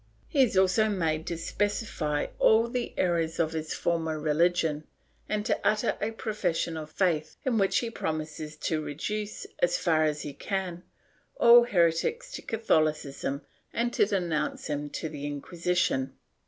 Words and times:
He 0.27 0.41
is 0.41 0.57
also 0.57 0.89
made 0.89 1.27
to 1.27 1.37
specify 1.37 2.25
all 2.39 2.67
the 2.69 2.91
errors 2.97 3.37
of 3.39 3.51
his 3.51 3.75
former 3.75 4.19
religion, 4.19 4.85
and 5.29 5.45
to 5.45 5.59
utter 5.63 5.95
a 6.01 6.09
profession 6.09 6.75
of 6.75 6.89
faith 6.89 7.35
in 7.45 7.59
which 7.59 7.77
he 7.77 7.91
promises 7.91 8.55
to 8.55 8.81
reduce, 8.81 9.45
as 9.59 9.77
far 9.77 10.03
as 10.03 10.23
he 10.23 10.33
can, 10.33 10.81
all 11.35 11.65
heretics 11.65 12.31
to 12.31 12.41
Catholicism 12.41 13.43
and 13.73 13.93
to 13.93 14.07
denounce 14.07 14.65
them 14.65 14.89
to 14.89 15.07
the 15.07 15.27
Inquisition. 15.27 16.13